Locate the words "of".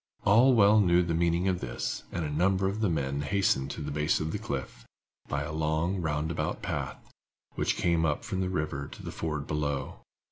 1.47-1.59, 2.67-2.79, 4.19-4.31